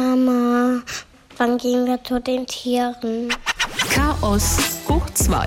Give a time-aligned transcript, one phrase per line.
[0.00, 0.82] Mama,
[1.36, 3.28] wann gehen wir zu den Tieren?
[3.90, 4.56] Chaos
[4.88, 5.46] hoch 2.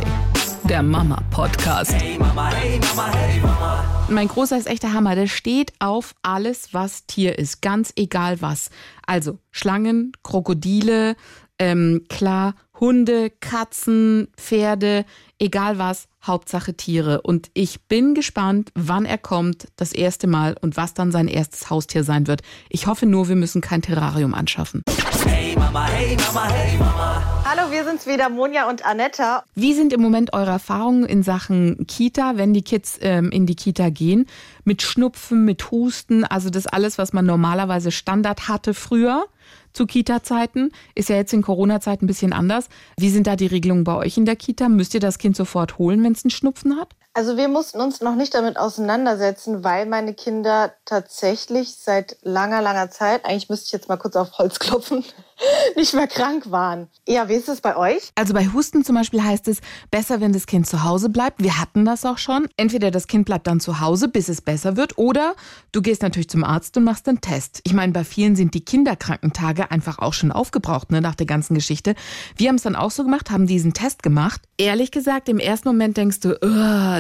[0.65, 1.91] Der Mama-Podcast.
[1.93, 4.05] Hey Mama, hey Mama, hey Mama.
[4.09, 5.15] Mein Großer ist echt der Hammer.
[5.15, 7.63] Der steht auf alles, was Tier ist.
[7.63, 8.69] Ganz egal was.
[9.07, 11.15] Also Schlangen, Krokodile,
[11.57, 12.53] ähm, klar,
[12.83, 15.05] Hunde, Katzen, Pferde,
[15.39, 17.21] egal was, Hauptsache Tiere.
[17.21, 21.69] Und ich bin gespannt, wann er kommt, das erste Mal und was dann sein erstes
[21.69, 22.41] Haustier sein wird.
[22.67, 24.83] Ich hoffe nur, wir müssen kein Terrarium anschaffen.
[25.25, 27.43] Hey Mama, hey Mama, hey Mama.
[27.45, 29.45] Hallo, wir sind's wieder, Monja und Anetta.
[29.55, 33.55] Wie sind im Moment eure Erfahrungen in Sachen Kita, wenn die Kids ähm, in die
[33.55, 34.25] Kita gehen?
[34.65, 39.25] Mit Schnupfen, mit Husten, also das alles, was man normalerweise Standard hatte früher
[39.73, 40.71] zu Kita-Zeiten.
[40.95, 42.69] Ist ja jetzt in Corona-Zeiten ein bisschen anders.
[42.97, 44.69] Wie sind da die Regelungen bei euch in der Kita?
[44.69, 46.95] Müsst ihr das Kind sofort holen, wenn es einen Schnupfen hat?
[47.15, 52.89] Also wir mussten uns noch nicht damit auseinandersetzen, weil meine Kinder tatsächlich seit langer, langer
[52.89, 55.05] Zeit, eigentlich müsste ich jetzt mal kurz auf Holz klopfen,
[55.75, 56.87] nicht mehr krank waren.
[57.07, 58.11] Ja, wie ist es bei euch?
[58.15, 59.59] Also bei Husten zum Beispiel heißt es,
[59.91, 61.43] besser, wenn das Kind zu Hause bleibt.
[61.43, 62.47] Wir hatten das auch schon.
[62.57, 65.35] Entweder das Kind bleibt dann zu Hause, bis es besser wird, oder
[65.71, 67.61] du gehst natürlich zum Arzt und machst einen Test.
[67.63, 71.53] Ich meine, bei vielen sind die Kinderkrankentage einfach auch schon aufgebraucht, ne, nach der ganzen
[71.53, 71.93] Geschichte.
[72.37, 74.41] Wir haben es dann auch so gemacht, haben diesen Test gemacht.
[74.57, 76.39] Ehrlich gesagt, im ersten Moment denkst du,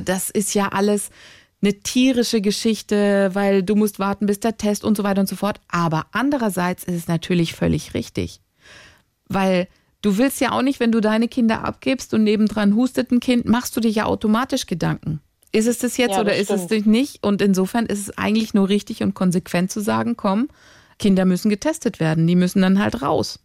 [0.03, 1.09] das ist ja alles
[1.61, 5.35] eine tierische Geschichte, weil du musst warten, bis der Test und so weiter und so
[5.35, 5.61] fort.
[5.69, 8.41] Aber andererseits ist es natürlich völlig richtig.
[9.29, 9.67] Weil
[10.01, 13.45] du willst ja auch nicht, wenn du deine Kinder abgibst und nebendran hustet ein Kind,
[13.45, 15.21] machst du dich ja automatisch Gedanken.
[15.53, 16.71] Ist es das jetzt ja, das oder stimmt.
[16.71, 17.23] ist es nicht?
[17.23, 20.49] Und insofern ist es eigentlich nur richtig und konsequent zu sagen, komm,
[20.99, 23.39] Kinder müssen getestet werden, die müssen dann halt raus.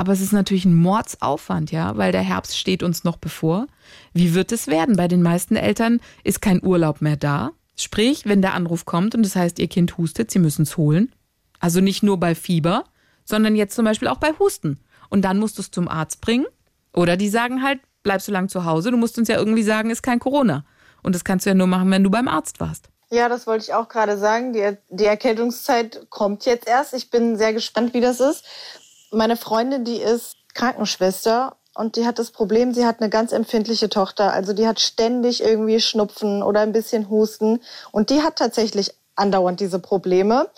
[0.00, 3.66] Aber es ist natürlich ein Mordsaufwand, ja, weil der Herbst steht uns noch bevor.
[4.14, 4.96] Wie wird es werden?
[4.96, 7.50] Bei den meisten Eltern ist kein Urlaub mehr da.
[7.76, 11.12] Sprich, wenn der Anruf kommt und das heißt, ihr Kind hustet, sie müssen es holen.
[11.58, 12.84] Also nicht nur bei Fieber,
[13.26, 14.80] sondern jetzt zum Beispiel auch bei Husten.
[15.10, 16.46] Und dann musst du es zum Arzt bringen.
[16.94, 18.92] Oder die sagen halt, bleib so lange zu Hause.
[18.92, 20.64] Du musst uns ja irgendwie sagen, ist kein Corona.
[21.02, 22.88] Und das kannst du ja nur machen, wenn du beim Arzt warst.
[23.10, 24.54] Ja, das wollte ich auch gerade sagen.
[24.54, 26.94] Die, die Erkältungszeit kommt jetzt erst.
[26.94, 28.44] Ich bin sehr gespannt, wie das ist.
[29.12, 33.88] Meine Freundin, die ist Krankenschwester und die hat das Problem, sie hat eine ganz empfindliche
[33.88, 34.32] Tochter.
[34.32, 37.60] Also die hat ständig irgendwie Schnupfen oder ein bisschen Husten
[37.90, 40.48] und die hat tatsächlich andauernd diese Probleme.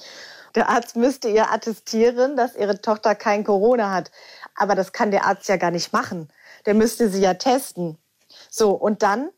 [0.54, 4.10] Der Arzt müsste ihr attestieren, dass ihre Tochter kein Corona hat.
[4.54, 6.28] Aber das kann der Arzt ja gar nicht machen.
[6.66, 7.96] Der müsste sie ja testen.
[8.50, 9.30] So, und dann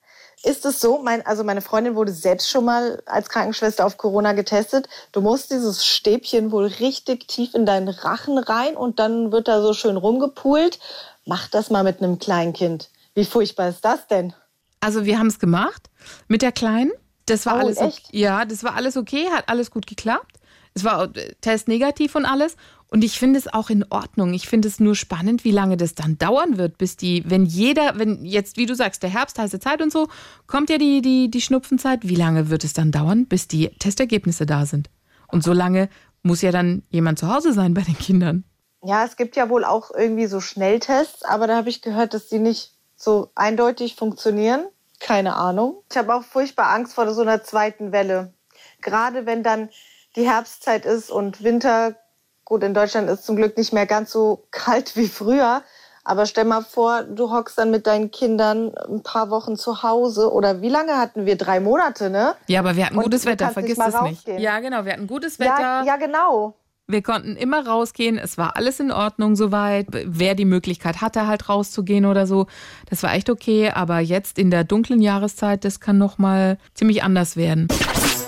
[0.44, 4.32] ist es so, mein, also meine Freundin wurde selbst schon mal als Krankenschwester auf Corona
[4.32, 4.88] getestet.
[5.12, 9.62] Du musst dieses Stäbchen wohl richtig tief in deinen Rachen rein und dann wird da
[9.62, 10.78] so schön rumgepult.
[11.26, 12.90] Mach das mal mit einem Kleinkind.
[13.14, 14.34] Wie furchtbar ist das denn?
[14.80, 15.88] Also wir haben es gemacht
[16.28, 16.92] mit der Kleinen.
[17.26, 18.08] Das war oh, alles echt?
[18.08, 18.18] Okay.
[18.18, 20.36] ja, das war alles okay, hat alles gut geklappt.
[20.74, 21.08] Es war
[21.40, 22.56] Test negativ und alles.
[22.94, 24.34] Und ich finde es auch in Ordnung.
[24.34, 27.98] Ich finde es nur spannend, wie lange das dann dauern wird, bis die, wenn jeder,
[27.98, 30.06] wenn jetzt, wie du sagst, der Herbst, heiße Zeit und so,
[30.46, 32.08] kommt ja die, die, die Schnupfenzeit.
[32.08, 34.90] Wie lange wird es dann dauern, bis die Testergebnisse da sind?
[35.26, 35.88] Und so lange
[36.22, 38.44] muss ja dann jemand zu Hause sein bei den Kindern.
[38.84, 42.28] Ja, es gibt ja wohl auch irgendwie so Schnelltests, aber da habe ich gehört, dass
[42.28, 44.66] die nicht so eindeutig funktionieren.
[45.00, 45.82] Keine Ahnung.
[45.90, 48.34] Ich habe auch furchtbar Angst vor so einer zweiten Welle.
[48.82, 49.68] Gerade wenn dann
[50.14, 51.96] die Herbstzeit ist und Winter
[52.44, 55.62] Gut, in Deutschland ist zum Glück nicht mehr ganz so kalt wie früher.
[56.06, 60.30] Aber stell mal vor, du hockst dann mit deinen Kindern ein paar Wochen zu Hause.
[60.30, 61.36] Oder wie lange hatten wir?
[61.36, 62.34] Drei Monate, ne?
[62.46, 64.28] Ja, aber wir hatten Und gutes Wetter, vergiss es nicht.
[64.38, 65.58] Ja, genau, wir hatten gutes Wetter.
[65.58, 66.54] Ja, ja, genau.
[66.86, 68.18] Wir konnten immer rausgehen.
[68.18, 69.86] Es war alles in Ordnung soweit.
[69.90, 72.46] Wer die Möglichkeit hatte, halt rauszugehen oder so,
[72.90, 73.70] das war echt okay.
[73.70, 77.68] Aber jetzt in der dunklen Jahreszeit, das kann noch mal ziemlich anders werden.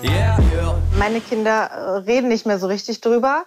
[0.02, 0.38] Yeah.
[0.98, 3.44] Meine Kinder äh, reden nicht mehr so richtig drüber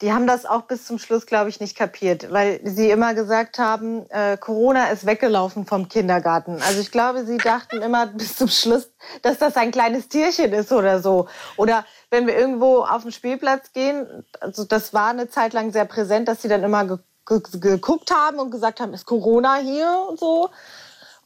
[0.00, 3.58] die haben das auch bis zum Schluss, glaube ich, nicht kapiert, weil sie immer gesagt
[3.58, 6.60] haben, äh, Corona ist weggelaufen vom Kindergarten.
[6.62, 8.90] Also ich glaube, sie dachten immer bis zum Schluss,
[9.22, 11.28] dass das ein kleines Tierchen ist oder so.
[11.56, 15.84] Oder wenn wir irgendwo auf den Spielplatz gehen, also das war eine Zeit lang sehr
[15.84, 20.50] präsent, dass sie dann immer geguckt haben und gesagt haben, ist Corona hier und so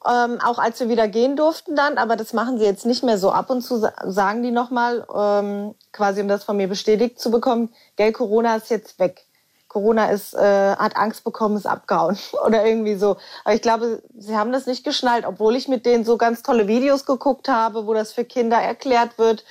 [0.07, 3.19] ähm, auch als wir wieder gehen durften dann, aber das machen sie jetzt nicht mehr
[3.19, 3.31] so.
[3.31, 7.73] Ab und zu sagen die nochmal, ähm, quasi um das von mir bestätigt zu bekommen,
[7.97, 9.25] gell, Corona ist jetzt weg.
[9.69, 13.17] Corona ist, äh, hat Angst bekommen, ist abgehauen oder irgendwie so.
[13.45, 16.67] Aber ich glaube, sie haben das nicht geschnallt, obwohl ich mit denen so ganz tolle
[16.67, 19.45] Videos geguckt habe, wo das für Kinder erklärt wird.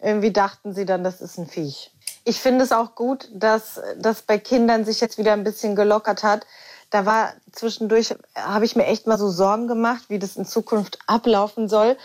[0.00, 1.92] Irgendwie dachten sie dann, das ist ein Viech.
[2.24, 6.22] Ich finde es auch gut, dass das bei Kindern sich jetzt wieder ein bisschen gelockert
[6.22, 6.46] hat
[6.90, 10.98] da war zwischendurch, habe ich mir echt mal so Sorgen gemacht, wie das in Zukunft
[11.06, 11.96] ablaufen soll.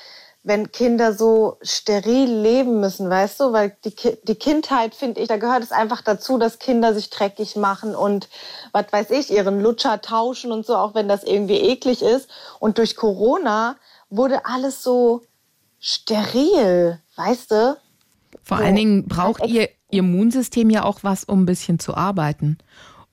[0.44, 3.54] wenn Kinder so steril leben müssen, weißt du?
[3.54, 7.56] Weil die, die Kindheit, finde ich, da gehört es einfach dazu, dass Kinder sich dreckig
[7.56, 8.28] machen und,
[8.74, 12.30] was weiß ich, ihren Lutscher tauschen und so, auch wenn das irgendwie eklig ist.
[12.60, 13.78] Und durch Corona
[14.10, 15.22] wurde alles so
[15.80, 17.78] steril, weißt du?
[18.44, 18.64] Vor so.
[18.64, 22.58] allen Dingen braucht ihr Immunsystem ja auch was, um ein bisschen zu arbeiten.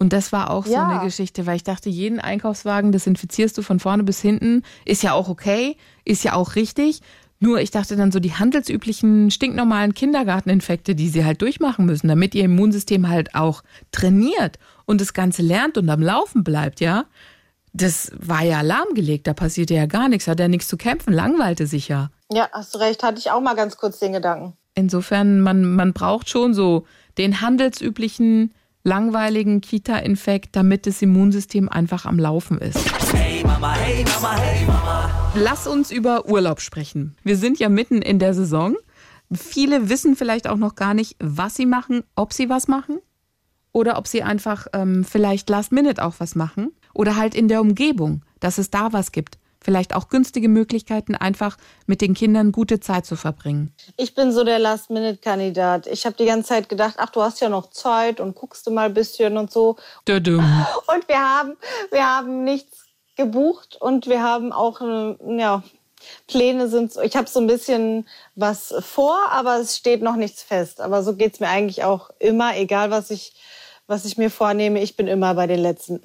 [0.00, 0.88] Und das war auch so ja.
[0.88, 5.12] eine Geschichte, weil ich dachte, jeden Einkaufswagen desinfizierst du von vorne bis hinten, ist ja
[5.12, 5.76] auch okay,
[6.06, 7.02] ist ja auch richtig.
[7.38, 12.35] Nur ich dachte dann so die handelsüblichen, stinknormalen Kindergarteninfekte, die sie halt durchmachen müssen, damit
[12.35, 13.62] ihr Immunsystem halt auch
[13.93, 17.05] trainiert und das Ganze lernt und am Laufen bleibt, ja.
[17.75, 21.67] Das war ja alarmgelegt, da passierte ja gar nichts, hat ja nichts zu kämpfen, langweilte
[21.67, 22.11] sich ja.
[22.32, 24.55] Ja, hast du recht, hatte ich auch mal ganz kurz den Gedanken.
[24.75, 26.87] Insofern, man, man braucht schon so
[27.19, 32.79] den handelsüblichen langweiligen Kita-Infekt, damit das Immunsystem einfach am Laufen ist.
[33.15, 35.11] Hey Mama, hey Mama, hey Mama.
[35.35, 37.17] Lass uns über Urlaub sprechen.
[37.23, 38.77] Wir sind ja mitten in der Saison.
[39.32, 42.99] Viele wissen vielleicht auch noch gar nicht, was sie machen, ob sie was machen
[43.73, 47.61] oder ob sie einfach ähm, vielleicht last minute auch was machen oder halt in der
[47.61, 52.80] Umgebung, dass es da was gibt vielleicht auch günstige Möglichkeiten, einfach mit den Kindern gute
[52.80, 53.74] Zeit zu verbringen?
[53.96, 55.86] Ich bin so der Last-Minute-Kandidat.
[55.86, 58.70] Ich habe die ganze Zeit gedacht, ach, du hast ja noch Zeit und guckst du
[58.70, 59.76] mal ein bisschen und so.
[60.06, 60.44] Dödüm.
[60.86, 61.56] Und wir haben,
[61.90, 62.84] wir haben nichts
[63.16, 65.62] gebucht und wir haben auch, äh, ja,
[66.26, 70.80] Pläne sind, ich habe so ein bisschen was vor, aber es steht noch nichts fest.
[70.80, 73.34] Aber so geht es mir eigentlich auch immer, egal was ich,
[73.86, 76.00] was ich mir vornehme, ich bin immer bei den Letzten.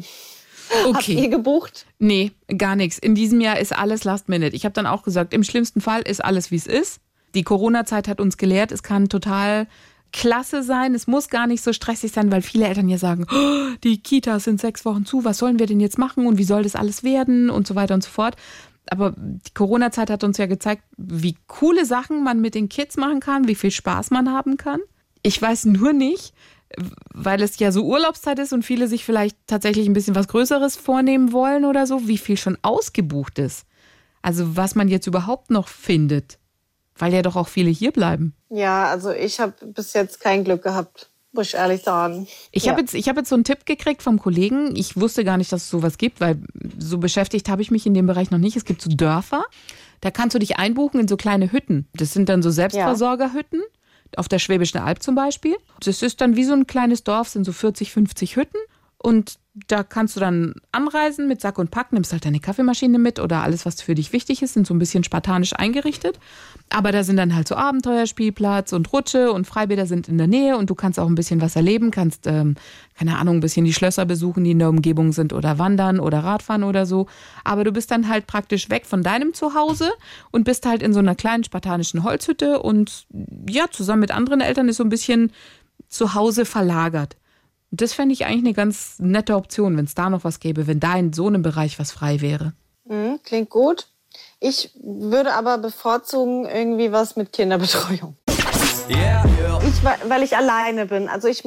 [0.86, 0.94] Okay.
[0.94, 1.86] Habt ihr gebucht?
[2.00, 2.98] Nee, gar nichts.
[2.98, 4.56] In diesem Jahr ist alles Last Minute.
[4.56, 7.00] Ich habe dann auch gesagt, im schlimmsten Fall ist alles, wie es ist.
[7.36, 9.68] Die Corona-Zeit hat uns gelehrt, es kann total
[10.12, 10.96] klasse sein.
[10.96, 14.46] Es muss gar nicht so stressig sein, weil viele Eltern ja sagen, oh, die Kitas
[14.46, 17.04] sind sechs Wochen zu, was sollen wir denn jetzt machen und wie soll das alles
[17.04, 18.38] werden und so weiter und so fort.
[18.90, 23.20] Aber die Corona-Zeit hat uns ja gezeigt, wie coole Sachen man mit den Kids machen
[23.20, 24.80] kann, wie viel Spaß man haben kann.
[25.22, 26.34] Ich weiß nur nicht,
[27.14, 30.76] weil es ja so Urlaubszeit ist und viele sich vielleicht tatsächlich ein bisschen was Größeres
[30.76, 33.66] vornehmen wollen oder so, wie viel schon ausgebucht ist.
[34.22, 36.40] Also was man jetzt überhaupt noch findet,
[36.98, 38.34] weil ja doch auch viele hier bleiben.
[38.50, 42.28] Ja, also ich habe bis jetzt kein Glück gehabt, muss ich ehrlich sagen.
[42.52, 42.72] Ich ja.
[42.72, 44.76] habe jetzt, hab jetzt so einen Tipp gekriegt vom Kollegen.
[44.76, 46.42] Ich wusste gar nicht, dass es sowas gibt, weil
[46.80, 48.56] so beschäftigt habe ich mich in dem Bereich noch nicht.
[48.56, 49.44] Es gibt so Dörfer,
[50.02, 51.88] da kannst du dich einbuchen in so kleine Hütten.
[51.94, 53.60] Das sind dann so Selbstversorgerhütten.
[53.60, 53.75] Ja
[54.18, 55.56] auf der Schwäbischen Alb zum Beispiel.
[55.80, 58.58] Das ist dann wie so ein kleines Dorf, sind so 40, 50 Hütten.
[58.98, 63.20] Und da kannst du dann anreisen mit Sack und Pack, nimmst halt deine Kaffeemaschine mit
[63.20, 66.20] oder alles, was für dich wichtig ist, sind so ein bisschen spartanisch eingerichtet.
[66.70, 70.58] Aber da sind dann halt so Abenteuerspielplatz und Rutsche und Freibäder sind in der Nähe
[70.58, 72.56] und du kannst auch ein bisschen was erleben, kannst, ähm,
[72.98, 76.20] keine Ahnung, ein bisschen die Schlösser besuchen, die in der Umgebung sind oder wandern oder
[76.20, 77.08] Radfahren oder so.
[77.46, 79.90] Aber du bist dann halt praktisch weg von deinem Zuhause
[80.32, 83.08] und bist halt in so einer kleinen spartanischen Holzhütte und
[83.50, 85.32] ja, zusammen mit anderen Eltern ist so ein bisschen
[85.88, 87.16] zu Hause verlagert.
[87.76, 90.80] Das fände ich eigentlich eine ganz nette Option, wenn es da noch was gäbe, wenn
[90.80, 92.54] da in so einem Bereich was frei wäre.
[92.86, 93.88] Mhm, klingt gut.
[94.40, 98.16] Ich würde aber bevorzugen irgendwie was mit Kinderbetreuung.
[98.90, 99.35] Yeah.
[99.76, 101.10] Ich, weil ich alleine bin.
[101.10, 101.44] Also ich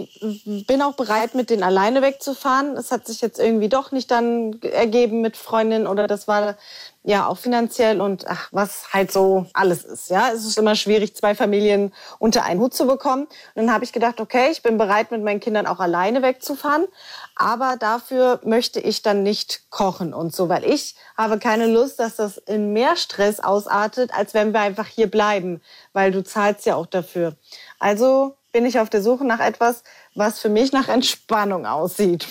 [0.66, 2.76] bin auch bereit, mit denen alleine wegzufahren.
[2.76, 6.56] Es hat sich jetzt irgendwie doch nicht dann ergeben mit Freundinnen oder das war
[7.04, 10.10] ja auch finanziell und ach, was halt so alles ist.
[10.10, 13.22] Ja, es ist immer schwierig, zwei Familien unter einen Hut zu bekommen.
[13.22, 16.86] Und dann habe ich gedacht, okay, ich bin bereit, mit meinen Kindern auch alleine wegzufahren,
[17.34, 22.16] aber dafür möchte ich dann nicht kochen und so, weil ich habe keine Lust, dass
[22.16, 25.62] das in mehr Stress ausartet, als wenn wir einfach hier bleiben,
[25.94, 27.36] weil du zahlst ja auch dafür.
[27.78, 29.82] Also bin ich auf der Suche nach etwas,
[30.14, 32.26] was für mich nach Entspannung aussieht.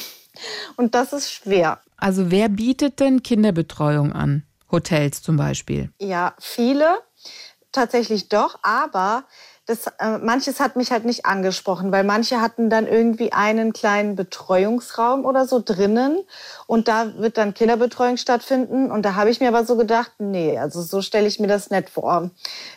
[0.75, 1.81] Und das ist schwer.
[1.97, 4.43] Also wer bietet denn Kinderbetreuung an?
[4.71, 5.91] Hotels zum Beispiel?
[5.99, 6.99] Ja, viele
[7.71, 9.23] tatsächlich doch, aber
[9.65, 14.15] das, äh, manches hat mich halt nicht angesprochen, weil manche hatten dann irgendwie einen kleinen
[14.15, 16.19] Betreuungsraum oder so drinnen
[16.67, 20.57] und da wird dann Kinderbetreuung stattfinden und da habe ich mir aber so gedacht, nee,
[20.57, 22.31] also so stelle ich mir das nicht vor,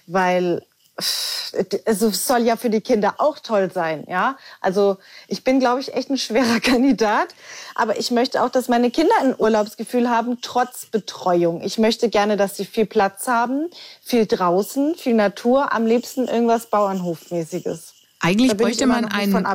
[0.07, 0.67] weil
[1.01, 4.37] es soll ja für die Kinder auch toll sein, ja.
[4.61, 7.35] Also ich bin, glaube ich, echt ein schwerer Kandidat,
[7.75, 11.63] aber ich möchte auch, dass meine Kinder ein Urlaubsgefühl haben, trotz Betreuung.
[11.63, 13.69] Ich möchte gerne, dass sie viel Platz haben,
[14.03, 17.95] viel draußen, viel Natur, am liebsten irgendwas Bauernhofmäßiges.
[18.21, 19.47] Eigentlich bräuchte man einen,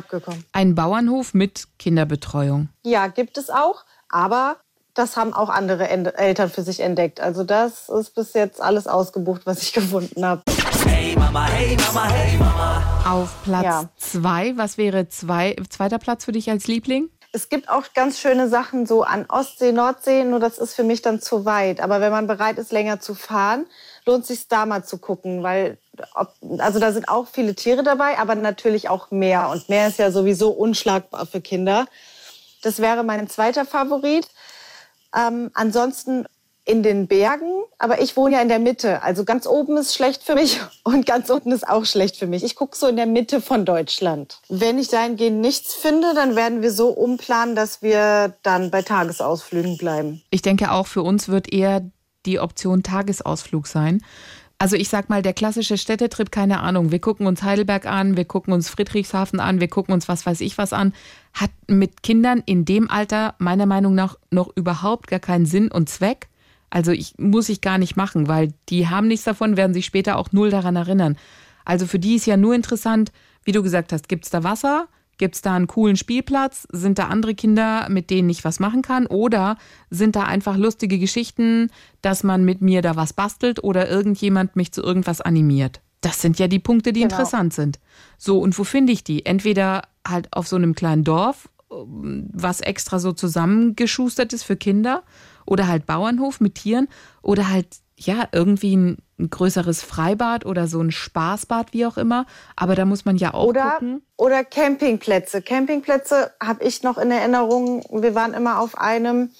[0.51, 2.69] einen Bauernhof mit Kinderbetreuung.
[2.83, 4.57] Ja, gibt es auch, aber
[4.95, 7.19] das haben auch andere Eltern für sich entdeckt.
[7.19, 10.41] Also das ist bis jetzt alles ausgebucht, was ich gefunden habe.
[11.15, 12.83] Hey Mama, hey Mama, hey Mama.
[13.09, 13.89] Auf Platz ja.
[13.95, 17.09] zwei, was wäre zwei, zweiter Platz für dich als Liebling?
[17.31, 21.01] Es gibt auch ganz schöne Sachen so an Ostsee, Nordsee, nur das ist für mich
[21.01, 21.79] dann zu weit.
[21.79, 23.65] Aber wenn man bereit ist, länger zu fahren,
[24.05, 25.77] lohnt es sich da mal zu gucken, weil
[26.15, 29.99] ob, also da sind auch viele Tiere dabei, aber natürlich auch Meer und Meer ist
[29.99, 31.85] ja sowieso unschlagbar für Kinder.
[32.61, 34.27] Das wäre mein zweiter Favorit.
[35.15, 36.25] Ähm, ansonsten
[36.65, 39.03] in den Bergen, aber ich wohne ja in der Mitte.
[39.03, 42.43] Also ganz oben ist schlecht für mich und ganz unten ist auch schlecht für mich.
[42.43, 44.39] Ich gucke so in der Mitte von Deutschland.
[44.49, 49.77] Wenn ich dahingehend nichts finde, dann werden wir so umplanen, dass wir dann bei Tagesausflügen
[49.77, 50.23] bleiben.
[50.31, 51.83] Ich denke auch für uns wird eher
[52.25, 54.01] die Option Tagesausflug sein.
[54.57, 58.25] Also ich sag mal, der klassische Städtetrip, keine Ahnung, wir gucken uns Heidelberg an, wir
[58.25, 60.93] gucken uns Friedrichshafen an, wir gucken uns was weiß ich was an,
[61.33, 65.89] hat mit Kindern in dem Alter meiner Meinung nach noch überhaupt gar keinen Sinn und
[65.89, 66.29] Zweck.
[66.75, 70.17] Also ich muss ich gar nicht machen, weil die haben nichts davon, werden sich später
[70.17, 71.15] auch null daran erinnern.
[71.63, 73.13] Also für die ist ja nur interessant,
[73.45, 74.89] wie du gesagt hast, gibt's da Wasser?
[75.17, 76.67] Gibt's da einen coolen Spielplatz?
[76.73, 79.07] Sind da andere Kinder, mit denen ich was machen kann?
[79.07, 79.57] Oder
[79.89, 84.73] sind da einfach lustige Geschichten, dass man mit mir da was bastelt oder irgendjemand mich
[84.73, 85.79] zu irgendwas animiert?
[86.01, 87.13] Das sind ja die Punkte, die genau.
[87.13, 87.79] interessant sind.
[88.17, 89.25] So, und wo finde ich die?
[89.25, 95.03] Entweder halt auf so einem kleinen Dorf, was extra so zusammengeschustert ist für Kinder
[95.45, 96.87] oder halt Bauernhof mit Tieren
[97.21, 102.25] oder halt ja irgendwie ein, ein, größeres Freibad oder so ein Spaßbad, wie auch immer.
[102.55, 104.01] Aber da muss man ja auch oder, gucken.
[104.17, 105.41] Oder Campingplätze.
[105.41, 107.83] Campingplätze habe ich noch in Erinnerung.
[107.91, 109.31] Wir waren immer auf einem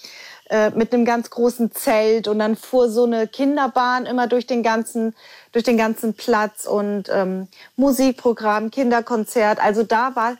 [0.49, 4.61] äh, mit einem ganz großen Zelt und dann fuhr so eine Kinderbahn immer durch den
[4.61, 5.15] ganzen
[5.51, 7.47] durch den ganzen Platz und ähm,
[7.77, 9.59] Musikprogramm, Kinderkonzert.
[9.59, 10.37] Also da war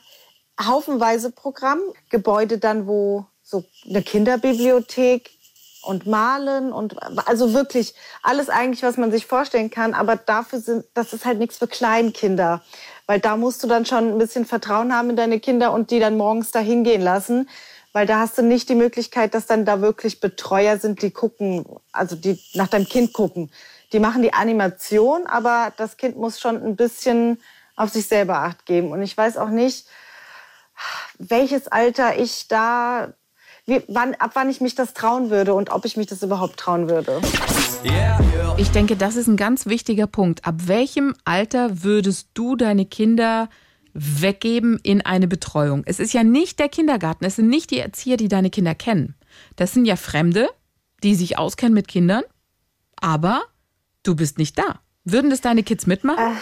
[0.64, 5.30] haufenweise Programm, Gebäude dann, wo so eine Kinderbibliothek,
[5.86, 6.96] und malen und
[7.28, 9.94] also wirklich alles eigentlich, was man sich vorstellen kann.
[9.94, 12.62] Aber dafür sind, das ist halt nichts für Kleinkinder.
[13.06, 16.00] Weil da musst du dann schon ein bisschen Vertrauen haben in deine Kinder und die
[16.00, 17.48] dann morgens da hingehen lassen.
[17.92, 21.64] Weil da hast du nicht die Möglichkeit, dass dann da wirklich Betreuer sind, die gucken,
[21.92, 23.50] also die nach deinem Kind gucken.
[23.92, 27.40] Die machen die Animation, aber das Kind muss schon ein bisschen
[27.76, 28.90] auf sich selber Acht geben.
[28.90, 29.86] Und ich weiß auch nicht,
[31.18, 33.14] welches Alter ich da
[33.66, 36.56] wie, wann, ab wann ich mich das trauen würde und ob ich mich das überhaupt
[36.56, 37.20] trauen würde.
[38.56, 40.46] Ich denke, das ist ein ganz wichtiger Punkt.
[40.46, 43.48] Ab welchem Alter würdest du deine Kinder
[43.92, 45.82] weggeben in eine Betreuung?
[45.86, 49.14] Es ist ja nicht der Kindergarten, es sind nicht die Erzieher, die deine Kinder kennen.
[49.56, 50.48] Das sind ja Fremde,
[51.02, 52.22] die sich auskennen mit Kindern,
[53.00, 53.42] aber
[54.02, 54.80] du bist nicht da.
[55.04, 56.32] Würden das deine Kids mitmachen?
[56.32, 56.36] Äh,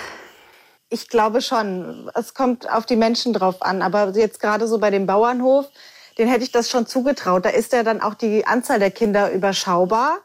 [0.89, 2.11] ich glaube schon.
[2.15, 3.83] Es kommt auf die Menschen drauf an.
[3.83, 5.67] Aber jetzt gerade so bei dem Bauernhof,
[6.19, 7.45] den hätte ich das schon zugetraut.
[7.45, 10.19] Da ist ja dann auch die Anzahl der Kinder überschaubar.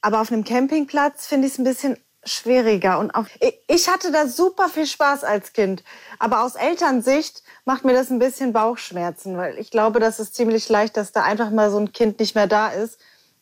[0.00, 2.98] Aber auf einem Campingplatz finde ich es ein bisschen schwieriger.
[2.98, 3.26] Und auch,
[3.68, 5.84] ich hatte da super viel Spaß als Kind.
[6.18, 10.68] Aber aus Elternsicht macht mir das ein bisschen Bauchschmerzen, weil ich glaube, das ist ziemlich
[10.68, 12.98] leicht, dass da einfach mal so ein Kind nicht mehr da ist,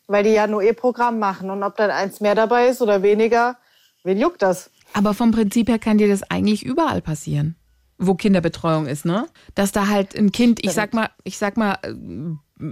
[0.07, 1.49] weil die ja nur ihr Programm machen.
[1.49, 3.57] Und ob dann eins mehr dabei ist oder weniger,
[4.03, 4.69] wen juckt das?
[4.93, 7.55] Aber vom Prinzip her kann dir das eigentlich überall passieren
[7.97, 9.27] wo Kinderbetreuung ist, ne?
[9.53, 11.77] Dass da halt ein Kind, ich sag mal, ich sag mal,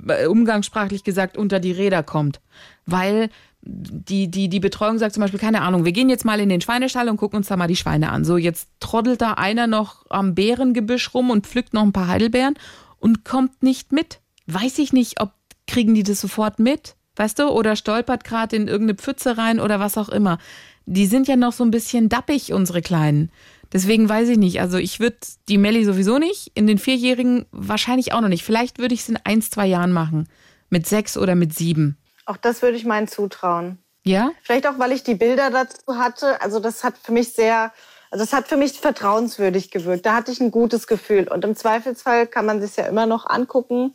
[0.07, 2.41] äh, umgangssprachlich gesagt, unter die Räder kommt.
[2.85, 3.29] Weil
[3.61, 6.61] die, die, die Betreuung sagt zum Beispiel, keine Ahnung, wir gehen jetzt mal in den
[6.61, 8.25] Schweinestall und gucken uns da mal die Schweine an.
[8.25, 12.55] So, jetzt troddelt da einer noch am Bärengebüsch rum und pflückt noch ein paar Heidelbeeren
[12.99, 14.19] und kommt nicht mit.
[14.47, 15.31] Weiß ich nicht, ob
[15.65, 19.79] kriegen die das sofort mit, weißt du, oder stolpert gerade in irgendeine Pfütze rein oder
[19.79, 20.39] was auch immer.
[20.85, 23.31] Die sind ja noch so ein bisschen dappig, unsere Kleinen.
[23.73, 24.61] Deswegen weiß ich nicht.
[24.61, 25.17] Also ich würde
[25.49, 28.43] die Melli sowieso nicht, in den Vierjährigen wahrscheinlich auch noch nicht.
[28.43, 30.29] Vielleicht würde ich es in ein, zwei Jahren machen.
[30.69, 31.97] Mit sechs oder mit sieben.
[32.25, 33.79] Auch das würde ich meinen zutrauen.
[34.03, 34.31] Ja?
[34.43, 36.39] Vielleicht auch, weil ich die Bilder dazu hatte.
[36.41, 37.73] Also das hat für mich sehr,
[38.11, 40.05] also es hat für mich vertrauenswürdig gewirkt.
[40.05, 41.27] Da hatte ich ein gutes Gefühl.
[41.27, 43.93] Und im Zweifelsfall kann man sich ja immer noch angucken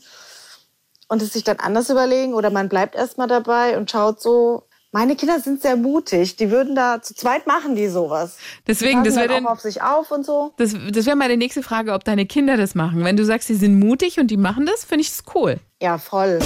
[1.09, 2.35] und es sich dann anders überlegen.
[2.35, 6.37] Oder man bleibt erstmal dabei und schaut so, meine Kinder sind sehr mutig.
[6.37, 8.39] Die würden da zu zweit machen, die sowas.
[8.67, 10.53] Deswegen, die das wäre auch auf sich auf und so.
[10.57, 13.05] Das, das wäre meine nächste Frage, ob deine Kinder das machen.
[13.05, 15.59] Wenn du sagst, sie sind mutig und die machen das, finde ich das cool.
[15.83, 16.39] Ja, voll.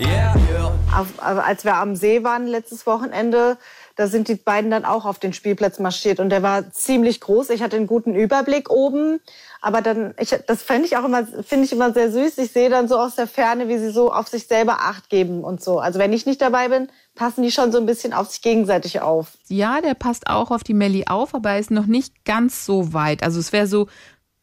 [0.00, 0.72] Yeah, yeah.
[0.94, 3.56] Auf, als wir am See waren letztes Wochenende,
[3.96, 7.48] da sind die beiden dann auch auf den Spielplatz marschiert und der war ziemlich groß.
[7.48, 9.20] Ich hatte einen guten Überblick oben,
[9.62, 12.36] aber dann, ich, das fände ich auch immer, finde ich immer sehr süß.
[12.38, 15.42] Ich sehe dann so aus der Ferne, wie sie so auf sich selber Acht geben
[15.42, 15.80] und so.
[15.80, 19.00] Also wenn ich nicht dabei bin, passen die schon so ein bisschen auf sich gegenseitig
[19.00, 19.32] auf.
[19.48, 22.92] Ja, der passt auch auf die Melli auf, aber er ist noch nicht ganz so
[22.92, 23.22] weit.
[23.22, 23.88] Also es wäre so,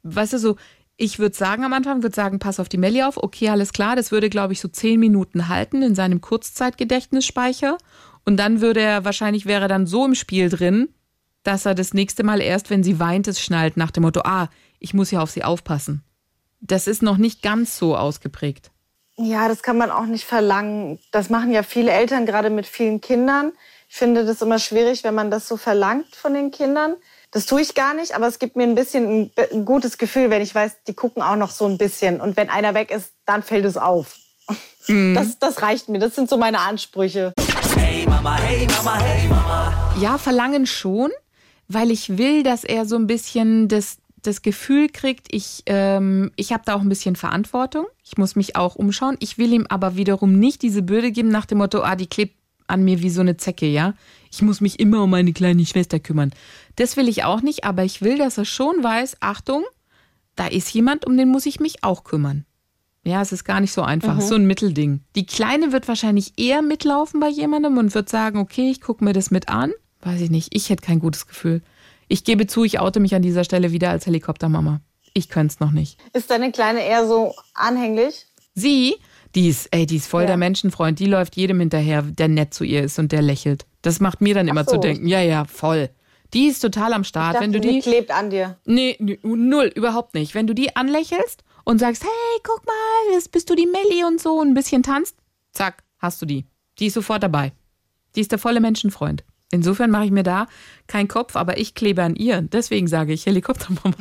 [0.01, 0.55] weißt du, so,
[0.97, 3.95] ich würde sagen am Anfang, würde sagen, pass auf die Melli auf, okay, alles klar.
[3.95, 7.77] Das würde, glaube ich, so zehn Minuten halten in seinem Kurzzeitgedächtnisspeicher.
[8.25, 10.89] Und dann würde er, wahrscheinlich wäre er dann so im Spiel drin,
[11.43, 14.47] dass er das nächste Mal erst, wenn sie weint, es schnallt, nach dem Motto, ah,
[14.79, 16.03] ich muss ja auf sie aufpassen.
[16.61, 18.71] Das ist noch nicht ganz so ausgeprägt.
[19.17, 20.99] Ja, das kann man auch nicht verlangen.
[21.11, 23.51] Das machen ja viele Eltern, gerade mit vielen Kindern.
[23.89, 26.95] Ich finde das immer schwierig, wenn man das so verlangt von den Kindern.
[27.29, 30.41] Das tue ich gar nicht, aber es gibt mir ein bisschen ein, gutes Gefühl, wenn
[30.41, 32.21] ich weiß, die gucken auch noch so ein bisschen.
[32.21, 34.17] Und wenn einer weg ist, dann fällt es auf.
[34.87, 35.13] Mhm.
[35.15, 35.99] Das, das reicht mir.
[35.99, 37.33] Das sind so meine Ansprüche.
[38.13, 39.95] Mama, hey Mama, hey Mama.
[39.99, 41.09] Ja, verlangen schon,
[41.67, 46.53] weil ich will, dass er so ein bisschen das, das Gefühl kriegt, ich, ähm, ich
[46.53, 47.87] habe da auch ein bisschen Verantwortung.
[48.03, 49.17] Ich muss mich auch umschauen.
[49.19, 52.37] Ich will ihm aber wiederum nicht diese Bürde geben nach dem Motto, ah, die klebt
[52.67, 53.95] an mir wie so eine Zecke, ja.
[54.31, 56.33] Ich muss mich immer um meine kleine Schwester kümmern.
[56.75, 59.63] Das will ich auch nicht, aber ich will, dass er schon weiß, Achtung,
[60.35, 62.45] da ist jemand, um den muss ich mich auch kümmern.
[63.05, 64.15] Ja, es ist gar nicht so einfach.
[64.15, 64.21] Mhm.
[64.21, 65.01] So ein Mittelding.
[65.15, 69.13] Die Kleine wird wahrscheinlich eher mitlaufen bei jemandem und wird sagen, okay, ich gucke mir
[69.13, 69.73] das mit an.
[70.01, 70.55] Weiß ich nicht.
[70.55, 71.61] Ich hätte kein gutes Gefühl.
[72.07, 74.81] Ich gebe zu, ich oute mich an dieser Stelle wieder als Helikoptermama.
[75.13, 75.99] Ich könnte es noch nicht.
[76.13, 78.25] Ist deine Kleine eher so anhänglich?
[78.55, 78.95] Sie,
[79.35, 80.27] die ist, ey, die ist voll ja.
[80.27, 80.99] der Menschenfreund.
[80.99, 83.65] Die läuft jedem hinterher, der nett zu ihr ist und der lächelt.
[83.81, 84.71] Das macht mir dann immer so.
[84.71, 85.89] zu denken, ja, ja, voll.
[86.33, 87.35] Die ist total am Start.
[87.35, 88.57] Dachte, Wenn du die, die klebt an dir.
[88.65, 90.33] Nee, null, überhaupt nicht.
[90.33, 94.21] Wenn du die anlächelst und sagst, hey, guck mal, jetzt bist du die Melli und
[94.21, 95.15] so und ein bisschen tanzt,
[95.51, 96.45] zack, hast du die.
[96.79, 97.53] Die ist sofort dabei.
[98.15, 99.23] Die ist der volle Menschenfreund.
[99.51, 100.47] Insofern mache ich mir da
[100.87, 102.41] keinen Kopf, aber ich klebe an ihr.
[102.41, 103.95] Deswegen sage ich Helikoptermama.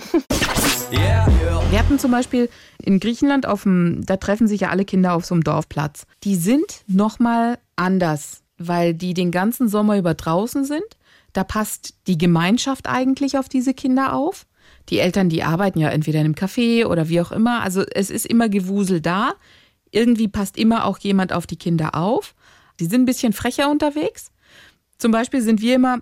[0.90, 1.26] Yeah.
[1.70, 2.50] Wir hatten zum Beispiel
[2.82, 6.06] in Griechenland auf dem, da treffen sich ja alle Kinder auf so einem Dorfplatz.
[6.22, 10.84] Die sind nochmal anders, weil die den ganzen Sommer über draußen sind.
[11.32, 14.44] Da passt die Gemeinschaft eigentlich auf diese Kinder auf.
[14.88, 17.62] Die Eltern, die arbeiten ja entweder in einem Café oder wie auch immer.
[17.62, 19.34] Also es ist immer Gewusel da.
[19.90, 22.34] Irgendwie passt immer auch jemand auf die Kinder auf.
[22.80, 24.32] Die sind ein bisschen frecher unterwegs.
[24.98, 25.98] Zum Beispiel sind wir immer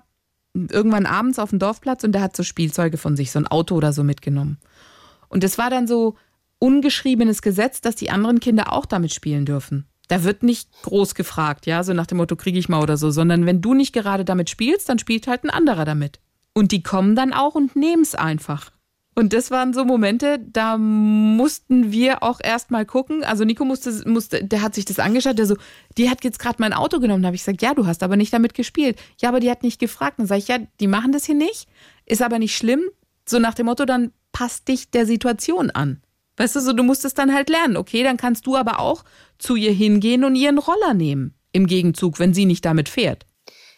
[0.54, 3.74] irgendwann abends auf dem Dorfplatz und der hat so Spielzeuge von sich, so ein Auto
[3.74, 4.58] oder so mitgenommen.
[5.28, 6.16] Und es war dann so
[6.58, 9.86] ungeschriebenes Gesetz, dass die anderen Kinder auch damit spielen dürfen.
[10.08, 13.10] Da wird nicht groß gefragt, ja, so nach dem Motto kriege ich mal oder so,
[13.10, 16.18] sondern wenn du nicht gerade damit spielst, dann spielt halt ein anderer damit.
[16.54, 18.70] Und die kommen dann auch und nehmen es einfach.
[19.14, 23.24] Und das waren so Momente, da mussten wir auch erstmal gucken.
[23.24, 25.56] Also Nico musste, musste, der hat sich das angeschaut, der so,
[25.98, 27.22] die hat jetzt gerade mein Auto genommen.
[27.22, 28.98] Da habe ich gesagt, ja, du hast aber nicht damit gespielt.
[29.20, 30.18] Ja, aber die hat nicht gefragt.
[30.18, 31.68] Dann sage ich, ja, die machen das hier nicht,
[32.06, 32.82] ist aber nicht schlimm.
[33.28, 36.00] So nach dem Motto, dann passt dich der Situation an.
[36.36, 37.76] Weißt du, so du musst es dann halt lernen.
[37.76, 39.04] Okay, dann kannst du aber auch
[39.38, 41.34] zu ihr hingehen und ihren Roller nehmen.
[41.52, 43.26] Im Gegenzug, wenn sie nicht damit fährt.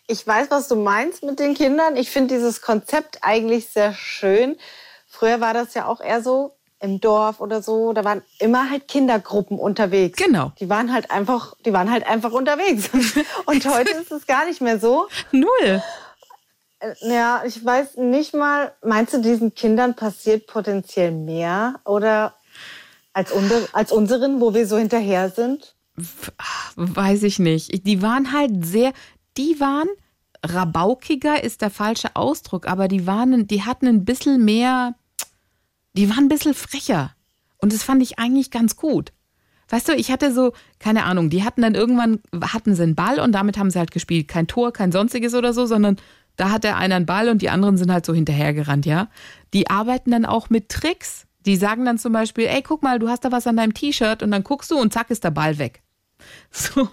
[0.07, 1.97] Ich weiß, was du meinst mit den Kindern.
[1.97, 4.57] Ich finde dieses Konzept eigentlich sehr schön.
[5.07, 7.93] Früher war das ja auch eher so im Dorf oder so.
[7.93, 10.19] Da waren immer halt Kindergruppen unterwegs.
[10.19, 10.53] Genau.
[10.59, 12.91] Die waren halt einfach, die waren halt einfach unterwegs.
[13.47, 15.07] Und heute ist es gar nicht mehr so.
[15.31, 15.83] Null.
[16.81, 22.35] Äh, ja, ich weiß nicht mal, meinst du, diesen Kindern passiert potenziell mehr oder
[23.13, 25.77] als, unser, als unseren, wo wir so hinterher sind?
[26.77, 27.87] Weiß ich nicht.
[27.87, 28.93] Die waren halt sehr,
[29.37, 29.89] die waren
[30.45, 34.95] rabaukiger ist der falsche Ausdruck, aber die waren, die hatten ein bisschen mehr,
[35.95, 37.15] die waren ein bisschen frecher.
[37.59, 39.13] Und das fand ich eigentlich ganz gut.
[39.69, 43.21] Weißt du, ich hatte so, keine Ahnung, die hatten dann irgendwann, hatten sie einen Ball
[43.21, 44.29] und damit haben sie halt gespielt.
[44.29, 45.97] Kein Tor, kein sonstiges oder so, sondern
[46.37, 49.09] da hat der eine einen Ball und die anderen sind halt so hinterhergerannt, ja.
[49.55, 51.27] Die arbeiten dann auch mit Tricks.
[51.47, 54.23] Die sagen dann zum Beispiel, ey, guck mal, du hast da was an deinem T-Shirt
[54.23, 55.83] und dann guckst du und zack ist der Ball weg.
[56.51, 56.89] So.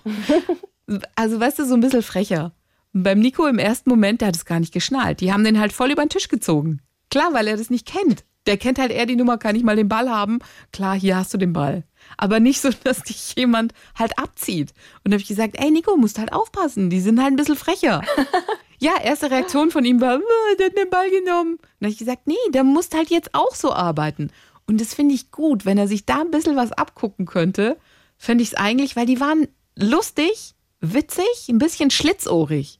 [1.15, 2.53] Also, weißt du, so ein bisschen frecher.
[2.93, 5.21] Beim Nico im ersten Moment, der hat es gar nicht geschnallt.
[5.21, 6.81] Die haben den halt voll über den Tisch gezogen.
[7.11, 8.23] Klar, weil er das nicht kennt.
[8.47, 10.39] Der kennt halt eher die Nummer, kann ich mal den Ball haben?
[10.71, 11.83] Klar, hier hast du den Ball.
[12.17, 14.73] Aber nicht so, dass dich jemand halt abzieht.
[15.03, 17.55] Und da habe ich gesagt, ey Nico, musst halt aufpassen, die sind halt ein bisschen
[17.55, 18.01] frecher.
[18.81, 21.55] Ja, erste Reaktion von ihm war, oh, der hat den Ball genommen.
[21.55, 24.31] Und dann habe ich gesagt, nee, der muss halt jetzt auch so arbeiten.
[24.67, 27.77] Und das finde ich gut, wenn er sich da ein bisschen was abgucken könnte,
[28.17, 32.79] fände ich es eigentlich, weil die waren lustig, witzig, ein bisschen schlitzohrig.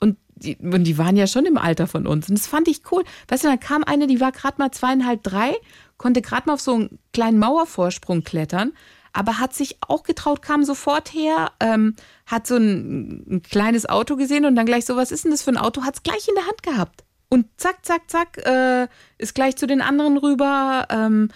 [0.00, 2.28] Und die, und die waren ja schon im Alter von uns.
[2.28, 3.04] Und das fand ich cool.
[3.28, 5.54] Weißt du, da kam eine, die war gerade mal zweieinhalb, drei,
[5.96, 8.72] konnte gerade mal auf so einen kleinen Mauervorsprung klettern,
[9.12, 14.16] aber hat sich auch getraut, kam sofort her, ähm, hat so ein, ein, kleines Auto
[14.16, 16.28] gesehen und dann gleich so, was ist denn das für ein Auto, hat es gleich
[16.28, 17.04] in der Hand gehabt.
[17.28, 18.86] Und zack, zack, zack, äh,
[19.18, 21.30] ist gleich zu den anderen rüber, ähm,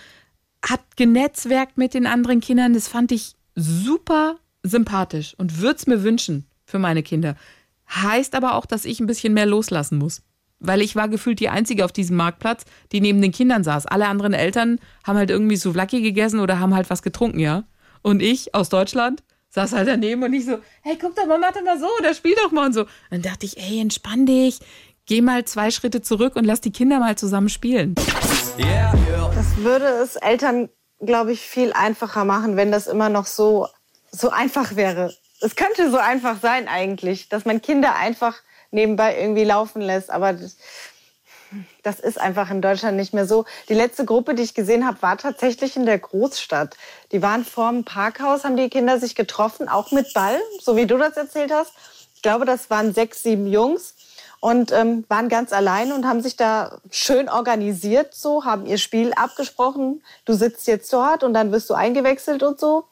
[0.65, 2.73] hat genetzwerkt mit den anderen Kindern.
[2.73, 7.37] Das fand ich super sympathisch und würde es mir wünschen für meine Kinder.
[7.91, 10.23] Heißt aber auch, dass ich ein bisschen mehr loslassen muss.
[10.61, 13.87] Weil ich war gefühlt die Einzige auf diesem Marktplatz, die neben den Kindern saß.
[13.87, 17.65] Alle anderen Eltern haben halt irgendwie Souvlaki gegessen oder haben halt was getrunken, ja.
[18.03, 21.53] Und ich aus Deutschland saß halt daneben und ich so, hey, guck doch mal, mach
[21.53, 22.87] doch mal so oder spiel doch mal und so.
[23.11, 24.61] dann dachte ich, ey, entspann dich,
[25.07, 27.95] geh mal zwei Schritte zurück und lass die Kinder mal zusammen spielen.
[27.97, 30.69] Das würde es Eltern,
[31.01, 33.67] glaube ich, viel einfacher machen, wenn das immer noch so,
[34.13, 35.15] so einfach wäre.
[35.41, 38.37] es könnte so einfach sein eigentlich, dass man Kinder einfach
[38.71, 40.11] nebenbei irgendwie laufen lässt.
[40.11, 40.57] Aber das,
[41.83, 43.45] das ist einfach in Deutschland nicht mehr so.
[43.69, 46.77] Die letzte Gruppe, die ich gesehen habe, war tatsächlich in der Großstadt.
[47.13, 50.97] Die waren vorm Parkhaus, haben die Kinder sich getroffen, auch mit Ball, so wie du
[50.97, 51.73] das erzählt hast.
[52.15, 53.95] Ich glaube, das waren sechs, sieben Jungs
[54.41, 59.13] und ähm, waren ganz allein und haben sich da schön organisiert, so haben ihr Spiel
[59.13, 60.03] abgesprochen.
[60.25, 62.87] Du sitzt jetzt dort und dann wirst du eingewechselt und so.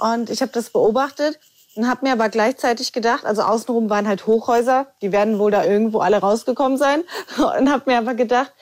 [0.00, 1.38] Und ich habe das beobachtet
[1.76, 5.64] und habe mir aber gleichzeitig gedacht, also außenrum waren halt Hochhäuser, die werden wohl da
[5.64, 7.02] irgendwo alle rausgekommen sein.
[7.36, 8.52] Und habe mir aber gedacht,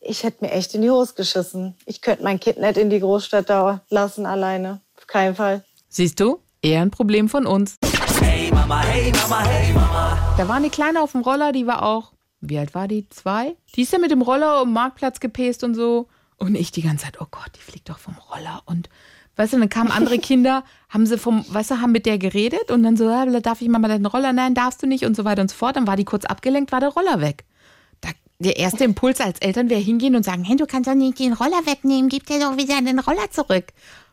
[0.00, 1.76] ich hätte mir echt in die Hose geschissen.
[1.84, 4.80] Ich könnte mein Kind nicht in die Großstadt da lassen alleine.
[4.96, 5.64] Auf keinen Fall.
[5.88, 6.40] Siehst du?
[6.62, 7.76] Eher ein Problem von uns.
[8.20, 10.34] Hey Mama, hey Mama, hey Mama.
[10.36, 13.08] Da war eine Kleine auf dem Roller, die war auch, wie alt war die?
[13.08, 13.56] Zwei?
[13.74, 16.08] Die ist ja mit dem Roller um den Marktplatz gepest und so.
[16.38, 18.62] Und ich die ganze Zeit, oh Gott, die fliegt doch vom Roller.
[18.66, 18.88] Und
[19.36, 22.70] Weißt du, dann kamen andere Kinder, haben sie vom, weißt du, haben mit der geredet
[22.70, 24.32] und dann so, ja, darf ich mal den Roller?
[24.32, 25.76] Nein, darfst du nicht und so weiter und so fort.
[25.76, 27.44] Dann war die kurz abgelenkt, war der Roller weg.
[28.00, 31.18] Da, der erste Impuls als Eltern wäre hingehen und sagen, hey, du kannst doch nicht
[31.18, 33.66] den Roller wegnehmen, gib dir doch wieder den Roller zurück.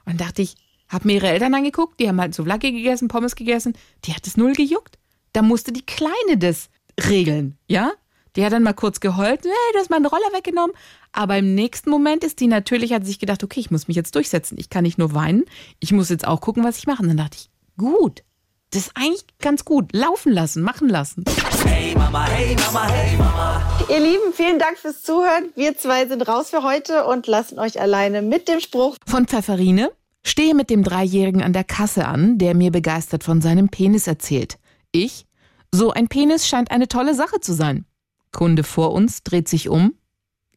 [0.06, 0.56] Und dachte ich,
[0.90, 3.74] hab mir ihre Eltern angeguckt, die haben halt so Souvlaki gegessen, Pommes gegessen,
[4.06, 5.00] die hat es null gejuckt.
[5.32, 6.70] Da musste die Kleine das
[7.10, 7.94] regeln, ja?
[8.36, 10.76] Die hat dann mal kurz geheult, hey, du hast meinen Roller weggenommen.
[11.14, 14.16] Aber im nächsten Moment ist die natürlich, hat sich gedacht, okay, ich muss mich jetzt
[14.16, 14.58] durchsetzen.
[14.60, 15.46] Ich kann nicht nur weinen,
[15.80, 17.04] ich muss jetzt auch gucken, was ich mache.
[17.04, 18.24] Und dann dachte ich, gut,
[18.72, 19.94] das ist eigentlich ganz gut.
[19.94, 21.24] Laufen lassen, machen lassen.
[21.64, 23.62] Hey Mama, hey Mama, hey Mama.
[23.88, 25.50] Ihr Lieben, vielen Dank fürs Zuhören.
[25.56, 29.92] Wir zwei sind raus für heute und lassen euch alleine mit dem Spruch von Pfefferine.
[30.26, 34.58] Stehe mit dem Dreijährigen an der Kasse an, der mir begeistert von seinem Penis erzählt.
[34.92, 35.28] Ich?
[35.72, 37.86] So ein Penis scheint eine tolle Sache zu sein.
[38.32, 39.94] Kunde vor uns dreht sich um.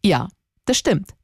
[0.02, 0.28] Ja,
[0.66, 1.16] das stimmt.